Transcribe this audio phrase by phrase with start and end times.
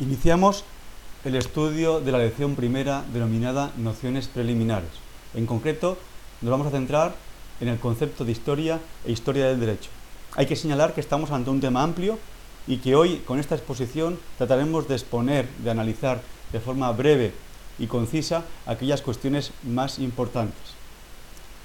[0.00, 0.64] Iniciamos
[1.24, 4.90] el estudio de la lección primera denominada Nociones preliminares.
[5.34, 5.98] En concreto,
[6.40, 7.14] nos vamos a centrar
[7.60, 9.90] en el concepto de historia e historia del derecho.
[10.36, 12.18] Hay que señalar que estamos ante un tema amplio
[12.66, 16.20] y que hoy con esta exposición trataremos de exponer, de analizar
[16.52, 17.32] de forma breve
[17.78, 20.78] y concisa aquellas cuestiones más importantes.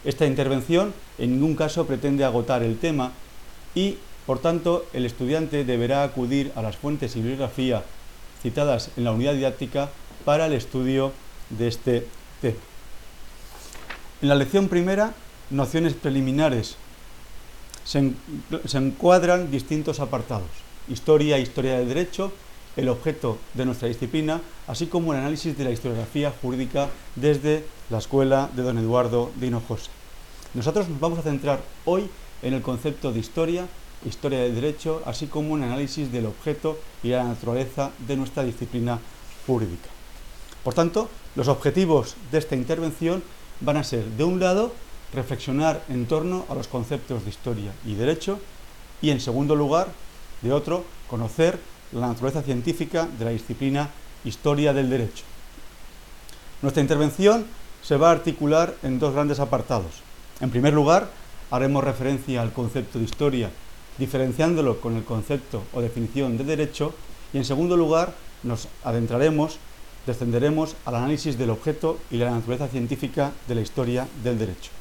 [0.06, 3.12] Esta intervención en ningún caso pretende agotar el tema
[3.74, 7.84] y, por tanto, el estudiante deberá acudir a las fuentes y bibliografía
[8.42, 9.90] citadas en la unidad didáctica
[10.26, 11.14] para el estudio
[11.50, 12.08] de este
[12.42, 12.58] tema.
[14.22, 15.14] En la lección primera,
[15.50, 16.76] nociones preliminares,
[17.84, 18.14] se,
[18.78, 20.50] encuadran distintos apartados.
[20.88, 22.32] Historia, historia del derecho,
[22.76, 28.00] el objeto de nuestra disciplina, así como el análisis de la historiografía jurídica desde la
[28.00, 29.92] escuela de don Eduardo de Hinojosa.
[30.54, 32.10] Nosotros nos vamos a centrar hoy
[32.42, 33.68] en el concepto de historia
[34.06, 39.00] historia del derecho, así como un análisis del objeto y la naturaleza de nuestra disciplina
[39.46, 39.90] jurídica.
[40.64, 43.24] Por tanto, los objetivos de esta intervención
[43.62, 44.74] van a ser, de un lado,
[45.14, 48.40] reflexionar en torno a los conceptos de historia y derecho,
[49.02, 49.90] y en segundo lugar,
[50.42, 51.60] de otro, conocer
[51.94, 53.90] la naturaleza científica de la disciplina
[54.26, 55.24] historia del derecho.
[56.62, 57.46] Nuestra intervención
[57.82, 60.02] se va a articular en dos grandes apartados.
[60.40, 61.10] En primer lugar,
[61.52, 63.50] haremos referencia al concepto de historia
[63.98, 66.94] diferenciándolo con el concepto o definición de derecho
[67.32, 69.58] y en segundo lugar nos adentraremos,
[70.06, 74.72] descenderemos al análisis del objeto y la naturaleza científica de la historia del derecho.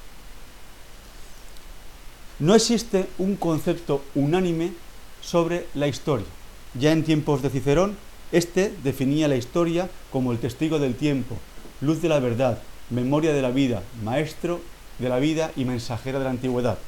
[2.39, 4.73] No existe un concepto unánime
[5.21, 6.27] sobre la historia.
[6.75, 7.97] Ya en tiempos de Cicerón,
[8.33, 11.37] este definía la historia como el testigo del tiempo,
[11.83, 14.61] luz de la verdad, memoria de la vida, maestro
[14.99, 16.79] de la vida y mensajera de la antigüedad.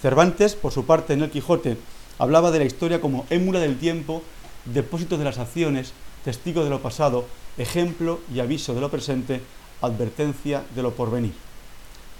[0.00, 1.76] Cervantes, por su parte, en el Quijote,
[2.18, 4.22] hablaba de la historia como émula del tiempo,
[4.64, 5.92] depósito de las acciones,
[6.24, 7.26] testigo de lo pasado,
[7.58, 9.42] ejemplo y aviso de lo presente,
[9.82, 11.34] advertencia de lo porvenir.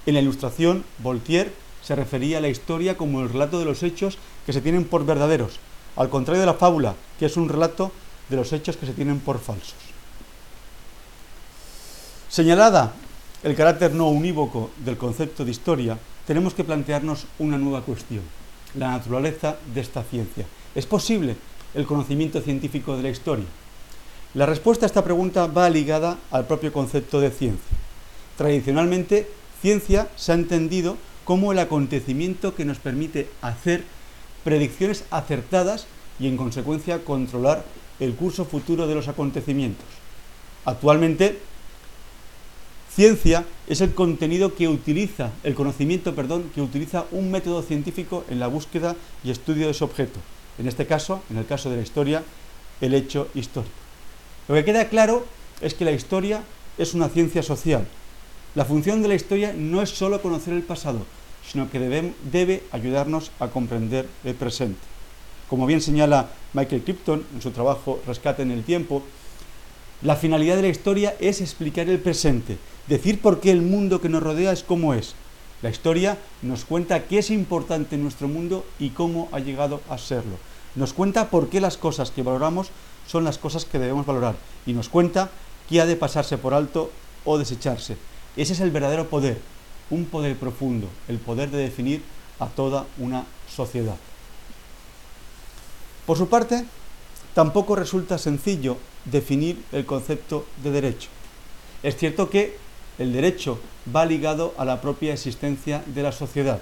[0.04, 1.52] En la ilustración, Voltaire
[1.82, 5.06] se refería a la historia como el relato de los hechos que se tienen por
[5.06, 5.58] verdaderos,
[5.98, 7.91] al contrario de la fábula, que es un relato
[8.28, 9.75] de los hechos que se tienen por falsos.
[12.28, 12.94] Señalada
[13.42, 18.22] el carácter no unívoco del concepto de historia, tenemos que plantearnos una nueva cuestión,
[18.75, 20.47] la naturaleza de esta ciencia.
[20.75, 21.37] ¿Es posible
[21.75, 23.47] el conocimiento científico de la historia?
[24.34, 27.76] La respuesta a esta pregunta va ligada al propio concepto de ciencia.
[28.37, 29.28] Tradicionalmente,
[29.62, 33.84] ciencia se ha entendido como el acontecimiento que nos permite hacer
[34.48, 35.86] predicciones acertadas
[36.19, 37.66] y en consecuencia controlar
[38.00, 39.84] el curso futuro de los acontecimientos.
[40.64, 41.38] Actualmente
[42.91, 48.41] Ciencia es el contenido que utiliza, el conocimiento, perdón, que utiliza un método científico en
[48.41, 50.19] la búsqueda y estudio de su objeto.
[50.58, 52.22] En este caso, en el caso de la historia,
[52.81, 53.75] el hecho histórico.
[54.48, 55.26] Lo que queda claro
[55.60, 56.42] es que la historia
[56.78, 57.87] es una ciencia social.
[58.54, 61.04] La función de la historia no es solo conocer el pasado,
[61.50, 64.81] sino que debe, ayudarnos a comprender el presente.
[65.48, 69.03] Como bien señala Michael Krypton en su trabajo Rescate en el Tiempo,
[70.03, 74.08] la finalidad de la historia es explicar el presente, decir por qué el mundo que
[74.08, 75.14] nos rodea es como es.
[75.62, 79.98] La historia nos cuenta qué es importante en nuestro mundo y cómo ha llegado a
[79.98, 80.37] serlo.
[80.76, 82.69] Nos cuenta por qué las cosas que valoramos
[83.08, 85.31] son las cosas que debemos valorar y nos cuenta
[85.69, 86.92] qué ha de pasarse por alto
[87.25, 87.97] o desecharse.
[88.37, 89.41] Ese es el verdadero poder,
[89.91, 92.03] un poder profundo, el poder de definir
[92.38, 93.97] a toda una sociedad.
[96.06, 96.65] Por su parte,
[97.34, 101.09] tampoco resulta sencillo definir el concepto de derecho.
[101.82, 102.56] Es cierto que
[102.99, 103.60] el derecho
[103.94, 106.60] va ligado a la propia existencia de la sociedad.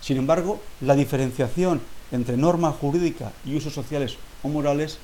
[0.00, 1.80] Sin embargo, la diferenciación
[2.12, 4.98] entre norma jurídica y usos sociales o morales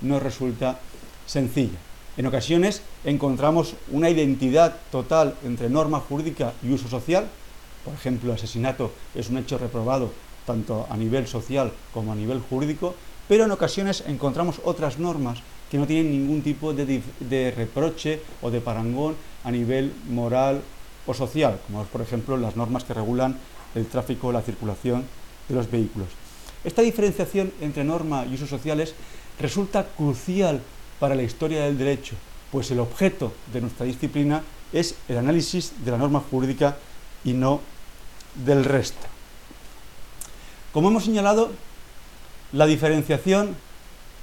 [0.00, 0.80] no resulta
[1.26, 1.78] sencilla.
[2.16, 7.28] En ocasiones encontramos una identidad total entre norma jurídica y uso social.
[7.84, 10.10] Por ejemplo, el asesinato es un hecho reprobado
[10.44, 12.94] tanto a nivel social como a nivel jurídico,
[13.28, 15.38] pero en ocasiones encontramos otras normas
[15.70, 19.14] que no tienen ningún tipo de, reproche o de parangón
[19.44, 20.62] a nivel moral
[21.06, 23.38] o social, como por ejemplo las normas que regulan
[23.76, 25.04] el tráfico o la circulación
[25.48, 26.08] de los vehículos.
[26.64, 28.94] Esta diferenciación entre norma y usos sociales
[29.38, 30.60] resulta crucial
[31.00, 32.14] para la historia del derecho,
[32.52, 34.42] pues el objeto de nuestra disciplina
[34.72, 36.76] es el análisis de la norma jurídica
[37.24, 37.60] y no
[38.44, 39.06] del resto.
[40.72, 41.50] Como hemos señalado,
[42.52, 43.56] la diferenciación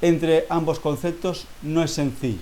[0.02, 2.40] entre ambos conceptos no es sencillo.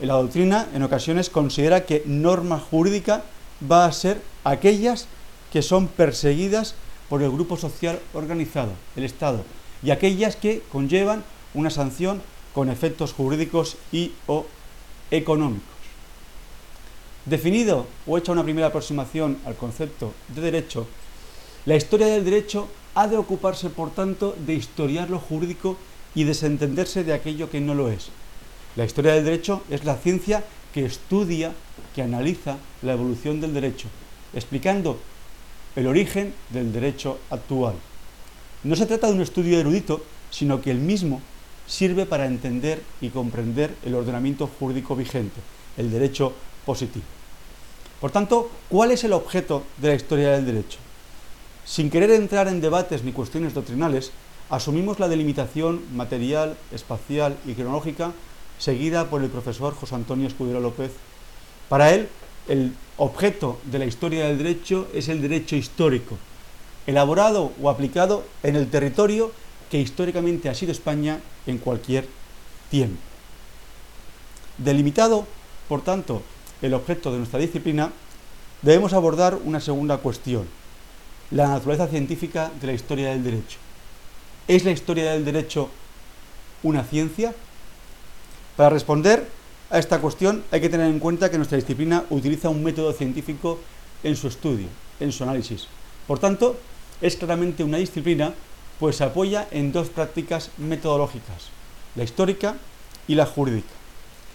[0.00, 3.22] En la doctrina, en ocasiones, considera que norma jurídica
[3.70, 5.06] va a ser aquellas
[5.52, 6.74] que son perseguidas
[7.08, 9.44] por el grupo social organizado, el Estado,
[9.82, 11.24] y aquellas que conllevan
[11.54, 12.22] una sanción
[12.54, 14.46] con efectos jurídicos y o
[15.10, 15.68] económicos.
[17.26, 20.86] Definido o hecha una primera aproximación al concepto de derecho,
[21.66, 25.76] la historia del derecho ha de ocuparse, por tanto, de historiar lo jurídico
[26.14, 28.08] y desentenderse de aquello que no lo es.
[28.76, 31.52] La historia del derecho es la ciencia que estudia,
[31.94, 33.88] que analiza la evolución del derecho,
[34.32, 34.98] explicando
[35.76, 37.74] el origen del derecho actual.
[38.64, 41.20] No se trata de un estudio erudito, sino que el mismo
[41.70, 45.40] sirve para entender y comprender el ordenamiento jurídico vigente,
[45.76, 46.32] el derecho
[46.66, 47.04] positivo.
[48.00, 50.78] Por tanto, ¿cuál es el objeto de la historia del derecho?
[51.64, 54.10] Sin querer entrar en debates ni cuestiones doctrinales,
[54.48, 58.12] asumimos la delimitación material, espacial y cronológica
[58.58, 60.90] seguida por el profesor José Antonio Escudero López.
[61.68, 62.08] Para él,
[62.48, 66.18] el objeto de la historia del derecho es el derecho histórico,
[66.86, 69.30] elaborado o aplicado en el territorio
[69.70, 72.06] que históricamente ha sido España en cualquier
[72.70, 73.00] tiempo.
[74.58, 75.26] Delimitado,
[75.68, 76.22] por tanto,
[76.60, 77.92] el objeto de nuestra disciplina,
[78.62, 80.46] debemos abordar una segunda cuestión,
[81.30, 83.58] la naturaleza científica de la historia del derecho.
[84.48, 85.70] ¿Es la historia del derecho
[86.62, 87.34] una ciencia?
[88.56, 89.28] Para responder
[89.70, 93.60] a esta cuestión hay que tener en cuenta que nuestra disciplina utiliza un método científico
[94.02, 94.66] en su estudio,
[94.98, 95.68] en su análisis.
[96.06, 96.58] Por tanto,
[97.00, 98.34] es claramente una disciplina
[98.80, 101.50] pues se apoya en dos prácticas metodológicas,
[101.94, 102.56] la histórica
[103.06, 103.68] y la jurídica.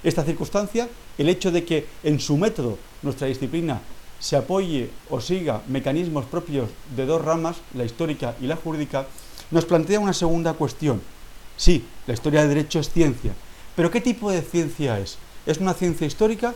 [0.04, 0.88] Esta circunstancia,
[1.18, 3.82] el hecho de que en su método nuestra disciplina
[4.20, 9.08] se apoye o siga mecanismos propios de dos ramas, la histórica y la jurídica,
[9.50, 11.02] nos plantea una segunda cuestión.
[11.58, 13.34] Sí, la historia del derecho es ciencia,
[13.76, 15.18] pero ¿qué tipo de ciencia es?
[15.48, 16.54] ¿Es una ciencia histórica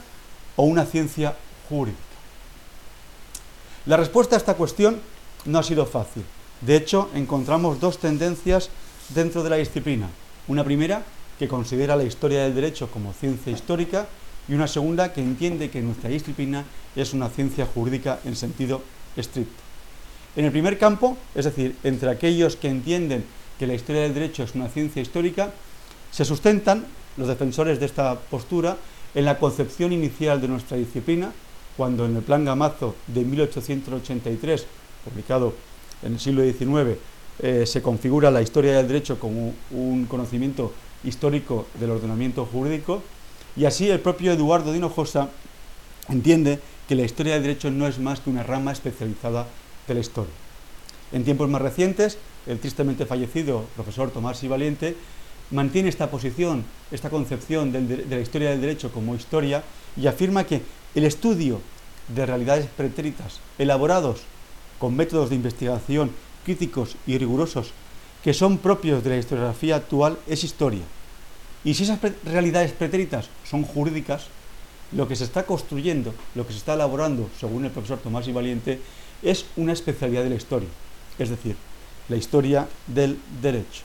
[0.55, 1.35] o una ciencia
[1.67, 1.97] jurídica?
[3.87, 5.01] La respuesta a esta cuestión
[5.45, 6.23] no ha sido fácil.
[6.61, 8.69] De hecho, encontramos dos tendencias
[9.09, 10.09] dentro de la disciplina.
[10.47, 11.03] Una primera,
[11.37, 14.07] que considera la historia del derecho como ciencia histórica,
[14.47, 16.65] y una segunda, que entiende que nuestra disciplina
[16.95, 18.81] es una ciencia jurídica en sentido
[19.15, 19.61] estricto.
[20.35, 23.23] En el primer campo, es decir, entre aquellos que entienden
[23.57, 25.51] que la historia del derecho es una ciencia histórica,
[26.11, 26.85] se sustentan
[27.17, 28.77] los defensores de esta postura
[29.15, 31.31] en la concepción inicial de nuestra disciplina,
[31.77, 34.65] cuando en el Plan Gamazo de 1883,
[35.05, 35.53] publicado
[36.03, 36.97] en el siglo XIX
[37.41, 40.73] eh, se configura la historia del derecho como un conocimiento
[41.03, 43.01] histórico del ordenamiento jurídico
[43.55, 44.89] y así el propio Eduardo de
[46.09, 49.47] entiende que la historia del derecho no es más que una rama especializada
[49.87, 50.33] de la historia.
[51.11, 54.95] En tiempos más recientes, el tristemente fallecido profesor Tomás y Valiente
[55.51, 59.63] mantiene esta posición, esta concepción de la historia del derecho como historia
[59.95, 60.61] y afirma que
[60.95, 61.61] el estudio
[62.07, 64.21] de realidades pretéritas elaborados
[64.79, 66.11] con métodos de investigación
[66.45, 67.71] críticos y rigurosos
[68.23, 70.83] que son propios de la historiografía actual es historia.
[71.63, 74.27] Y si esas realidades pretéritas son jurídicas,
[74.91, 78.31] lo que se está construyendo, lo que se está elaborando, según el profesor Tomás y
[78.31, 78.79] Valiente,
[79.21, 80.69] es una especialidad de la historia,
[81.17, 81.55] es decir,
[82.07, 83.83] la historia del derecho.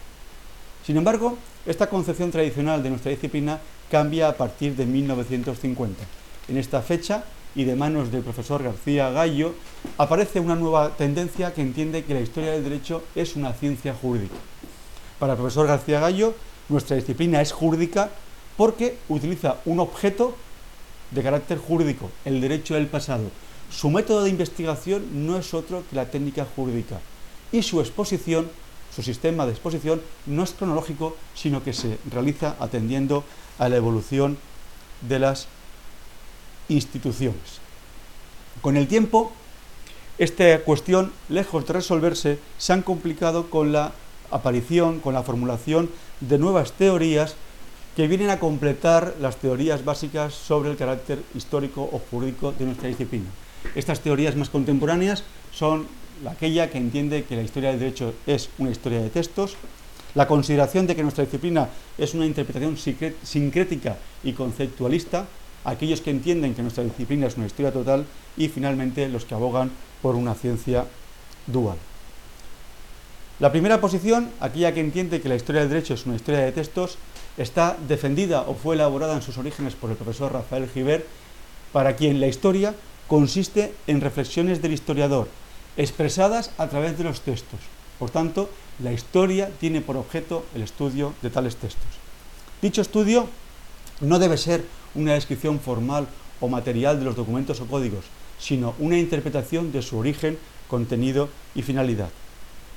[0.86, 1.36] Sin embargo,
[1.66, 6.02] esta concepción tradicional de nuestra disciplina cambia a partir de 1950.
[6.48, 9.54] En esta fecha, y de manos del profesor García Gallo,
[9.98, 14.34] aparece una nueva tendencia que entiende que la historia del derecho es una ciencia jurídica.
[15.18, 16.34] Para el profesor García Gallo,
[16.68, 18.10] nuestra disciplina es jurídica
[18.56, 20.36] porque utiliza un objeto
[21.10, 23.24] de carácter jurídico, el derecho del pasado.
[23.70, 27.00] Su método de investigación no es otro que la técnica jurídica
[27.52, 28.50] y su exposición,
[28.94, 33.24] su sistema de exposición, no es cronológico, sino que se realiza atendiendo
[33.58, 34.38] a la evolución
[35.02, 35.46] de las
[36.68, 37.60] instituciones.
[38.60, 39.32] Con el tiempo,
[40.18, 43.92] esta cuestión, lejos de resolverse, se han complicado con la
[44.30, 45.90] aparición, con la formulación
[46.20, 47.36] de nuevas teorías
[47.96, 52.88] que vienen a completar las teorías básicas sobre el carácter histórico o jurídico de nuestra
[52.88, 53.26] disciplina.
[53.74, 55.86] Estas teorías más contemporáneas son
[56.28, 59.56] aquella que entiende que la historia del derecho es una historia de textos,
[60.14, 61.68] la consideración de que nuestra disciplina
[61.98, 62.76] es una interpretación
[63.22, 65.26] sincrética y conceptualista,
[65.64, 68.06] aquellos que entienden que nuestra disciplina es una historia total
[68.36, 69.70] y finalmente los que abogan
[70.02, 70.86] por una ciencia
[71.46, 71.76] dual.
[73.40, 76.52] La primera posición, aquella que entiende que la historia del derecho es una historia de
[76.52, 76.98] textos,
[77.36, 81.04] está defendida o fue elaborada en sus orígenes por el profesor Rafael Giver,
[81.72, 82.74] para quien la historia
[83.08, 85.28] consiste en reflexiones del historiador,
[85.76, 87.58] expresadas a través de los textos.
[87.98, 88.48] Por tanto,
[88.82, 91.90] la historia tiene por objeto el estudio de tales textos.
[92.62, 93.28] Dicho estudio
[94.00, 96.06] no debe ser una descripción formal
[96.40, 98.04] o material de los documentos o códigos,
[98.38, 102.10] sino una interpretación de su origen, contenido y finalidad.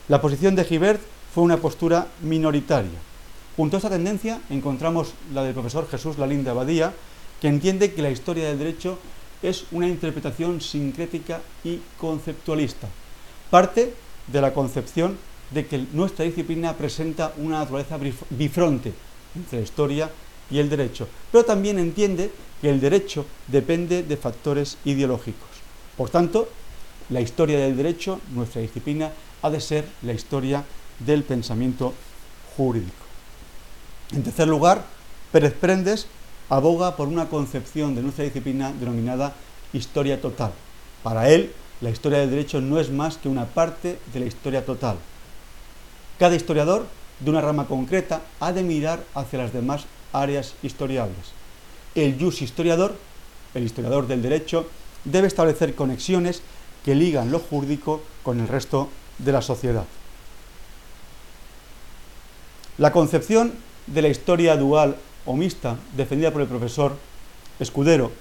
[0.07, 1.01] La posición de Gibert
[1.33, 2.99] fue una postura minoritaria.
[3.55, 6.93] Junto a esta tendencia encontramos la del profesor Jesús Lalín de Abadía,
[7.41, 8.97] que entiende que la historia del derecho
[9.41, 12.87] es una interpretación sincrética y conceptualista.
[13.49, 13.93] Parte
[14.27, 15.17] de la concepción
[15.51, 17.97] de que nuestra disciplina presenta una naturaleza
[18.29, 18.93] bifronte
[19.35, 20.11] entre la historia
[20.49, 25.49] y el derecho, pero también entiende que el derecho depende de factores ideológicos.
[25.95, 26.49] Por tanto,
[27.09, 29.11] la historia del derecho, nuestra disciplina,
[29.41, 30.63] ha de ser la historia
[30.99, 31.93] del pensamiento
[32.55, 33.05] jurídico.
[34.11, 34.85] En tercer lugar,
[35.31, 36.07] Pérez Prendes
[36.49, 39.33] aboga por una concepción de nuestra disciplina denominada
[39.73, 40.51] historia total.
[41.03, 41.51] Para él,
[41.81, 44.97] la historia del derecho no es más que una parte de la historia total.
[46.17, 46.87] Cada historiador
[47.19, 51.33] de una rama concreta ha de mirar hacia las demás áreas historiables.
[51.95, 52.95] El jus historiador,
[53.53, 54.67] el historiador del derecho,
[55.03, 56.41] debe establecer conexiones
[56.83, 59.85] que ligan lo jurídico con el resto de la sociedad.
[62.77, 63.53] La concepción
[63.87, 66.95] de la historia dual o mixta defendida por el profesor
[67.59, 68.11] Escudero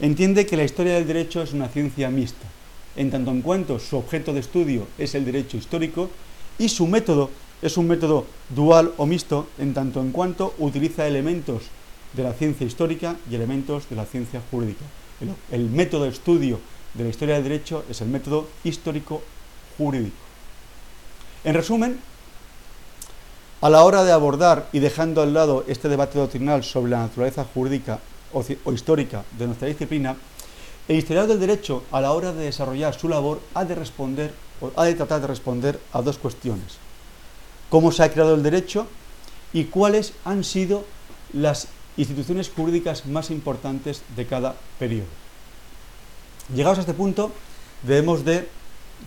[0.00, 2.46] entiende que la historia del derecho es una ciencia mixta,
[2.96, 6.08] en tanto en cuanto su objeto de estudio es el derecho histórico
[6.58, 7.30] y su método
[7.62, 11.68] es un método dual o mixto en tanto en cuanto utiliza elementos
[12.12, 14.84] de la ciencia histórica y elementos de la ciencia jurídica.
[15.52, 16.58] El, método de estudio
[16.94, 19.22] de la historia del derecho es el método histórico
[19.76, 20.16] jurídico.
[21.44, 22.00] En resumen,
[23.60, 27.44] a la hora de abordar y dejando al lado este debate doctrinal sobre la naturaleza
[27.44, 28.00] jurídica
[28.32, 30.16] o, histórica de nuestra disciplina,
[30.88, 34.72] el historiador del derecho, a la hora de desarrollar su labor, ha de responder o
[34.76, 36.78] ha de tratar de responder a dos cuestiones
[37.70, 38.86] cómo se ha creado el derecho
[39.52, 40.84] y cuáles han sido
[41.32, 45.06] las instituciones jurídicas más importantes de cada periodo.
[46.54, 47.32] Llegados a este punto,
[47.82, 48.48] debemos de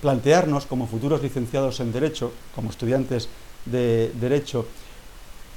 [0.02, 3.30] plantearnos como futuros licenciados en Derecho, como estudiantes
[3.66, 4.66] de Derecho,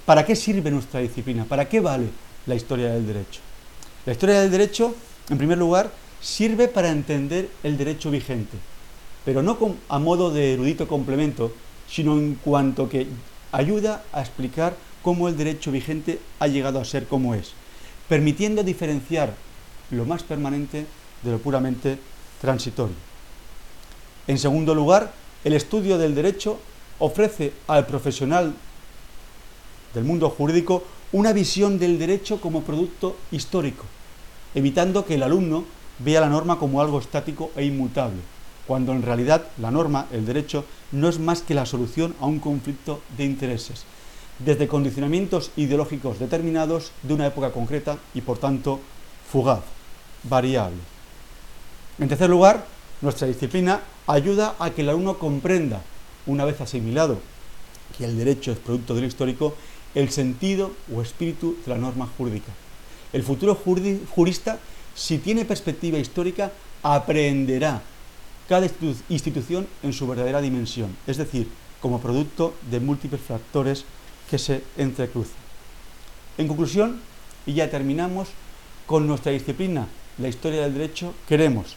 [0.05, 1.45] ¿para qué sirve nuestra disciplina?
[1.45, 2.09] ¿Para qué vale
[2.47, 3.41] la historia del derecho?
[4.05, 4.95] La historia del derecho,
[5.31, 8.57] en primer lugar, sirve para entender el derecho vigente,
[9.25, 9.59] pero no
[9.89, 11.53] a modo de erudito complemento,
[11.89, 13.07] sino en cuanto que
[13.53, 17.53] ayuda a explicar cómo el derecho vigente ha llegado a ser como es,
[18.09, 19.35] permitiendo diferenciar
[19.91, 20.87] lo más permanente
[21.23, 21.99] de lo puramente
[22.41, 22.97] transitorio.
[24.27, 25.13] En segundo lugar,
[25.45, 26.59] el estudio del derecho
[26.99, 28.55] ofrece al profesional
[29.95, 33.85] del mundo jurídico una visión del derecho como producto histórico,
[34.55, 35.65] evitando que el alumno
[36.01, 38.19] vea la norma como algo estático e inmutable,
[38.67, 42.41] cuando en realidad la norma, el derecho, no es más que la solución a un
[42.41, 43.85] conflicto de intereses,
[44.39, 48.81] desde condicionamientos ideológicos determinados de una época concreta y por tanto
[49.31, 49.61] fugaz,
[50.25, 50.79] variable.
[51.99, 52.67] En tercer lugar,
[53.01, 55.83] nuestra disciplina ayuda a que el alumno comprenda,
[56.27, 57.19] una vez asimilado
[57.97, 59.55] que el derecho es producto de lo histórico,
[59.95, 62.53] el sentido o espíritu de la norma jurídica.
[63.13, 64.59] El futuro jurista,
[64.95, 67.81] si tiene perspectiva histórica, aprenderá
[68.49, 68.67] cada
[69.09, 71.49] institución en su verdadera dimensión, es decir,
[71.81, 73.85] como producto de múltiples factores
[74.31, 75.37] que se entrecruzan.
[76.39, 77.01] En conclusión,
[77.47, 78.29] y ya terminamos,
[78.87, 79.89] con nuestra disciplina,
[80.19, 81.77] la historia del derecho, queremos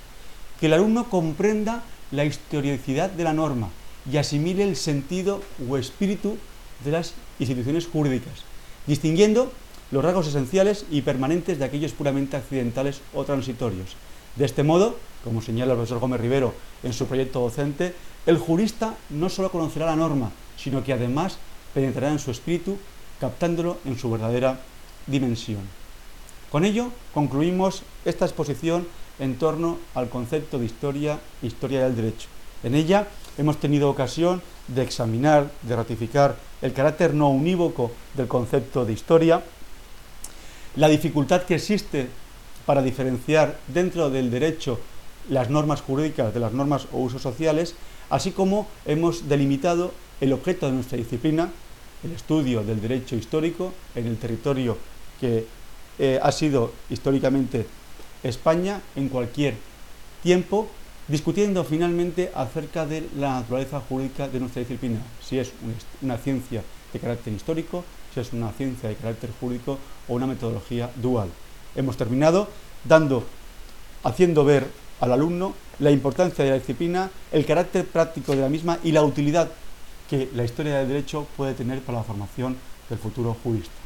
[0.60, 3.70] que el alumno comprenda la historicidad de la norma
[4.12, 6.38] y asimile el sentido o espíritu
[6.84, 8.44] de las instituciones jurídicas,
[8.88, 9.52] distinguiendo
[9.92, 13.96] los rasgos esenciales y permanentes de aquellos puramente accidentales o transitorios.
[14.40, 17.94] De este modo, como señala el profesor Gómez Rivero en su proyecto docente,
[18.26, 21.38] el jurista no solo conocerá la norma, sino que además
[21.74, 22.78] penetrará en su espíritu,
[23.20, 24.62] captándolo en su verdadera
[25.08, 25.60] dimensión.
[26.50, 28.88] Con ello concluimos esta exposición
[29.20, 32.30] en torno al concepto de historia historia del derecho.
[32.64, 38.86] En ella hemos tenido ocasión de examinar, de ratificar el carácter no unívoco del concepto
[38.86, 39.44] de historia,
[40.78, 42.08] la dificultad que existe
[42.70, 44.80] para diferenciar dentro del derecho
[45.28, 47.74] las normas jurídicas de las normas o usos sociales,
[48.12, 51.50] así como hemos delimitado el objeto de nuestra disciplina,
[52.04, 54.78] el estudio del derecho histórico en el territorio
[55.20, 55.48] que
[55.98, 57.66] eh, ha sido históricamente
[58.22, 59.56] España en cualquier
[60.22, 60.68] tiempo,
[61.08, 65.54] discutiendo finalmente acerca de la naturaleza jurídica de nuestra disciplina, si es
[66.04, 66.62] una ciencia
[66.94, 67.84] de carácter histórico,
[68.14, 71.30] si es una ciencia de carácter jurídico o una metodología dual
[71.76, 72.48] hemos terminado
[72.84, 73.26] dando,
[74.04, 74.68] haciendo ver
[75.00, 79.04] al alumno la importancia de la disciplina, el carácter práctico de la misma y la
[79.04, 79.50] utilidad
[80.10, 82.58] que la historia del derecho puede tener para la formación
[82.90, 83.80] del futuro jurista.